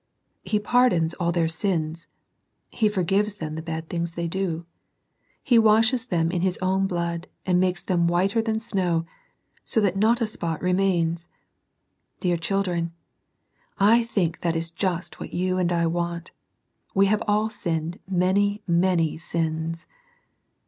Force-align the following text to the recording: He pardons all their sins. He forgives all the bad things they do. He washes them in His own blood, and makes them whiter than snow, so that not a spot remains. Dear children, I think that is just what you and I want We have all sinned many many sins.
He 0.43 0.57
pardons 0.57 1.13
all 1.19 1.31
their 1.31 1.47
sins. 1.47 2.07
He 2.71 2.89
forgives 2.89 3.35
all 3.39 3.51
the 3.51 3.61
bad 3.61 3.87
things 3.87 4.15
they 4.15 4.27
do. 4.27 4.65
He 5.43 5.59
washes 5.59 6.07
them 6.07 6.31
in 6.31 6.41
His 6.41 6.57
own 6.59 6.87
blood, 6.87 7.27
and 7.45 7.59
makes 7.59 7.83
them 7.83 8.07
whiter 8.07 8.41
than 8.41 8.61
snow, 8.61 9.05
so 9.63 9.79
that 9.81 9.95
not 9.95 10.19
a 10.19 10.25
spot 10.25 10.59
remains. 10.59 11.29
Dear 12.19 12.37
children, 12.37 12.93
I 13.77 14.01
think 14.03 14.41
that 14.41 14.55
is 14.55 14.71
just 14.71 15.19
what 15.19 15.33
you 15.35 15.59
and 15.59 15.71
I 15.71 15.85
want 15.85 16.31
We 16.95 17.05
have 17.05 17.21
all 17.27 17.51
sinned 17.51 17.99
many 18.09 18.63
many 18.65 19.19
sins. 19.19 19.85